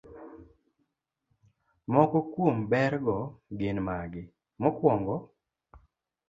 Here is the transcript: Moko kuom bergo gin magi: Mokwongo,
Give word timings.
Moko 1.95 2.17
kuom 2.33 2.57
bergo 2.71 3.17
gin 3.57 3.77
magi: 3.89 4.23
Mokwongo, 4.61 5.15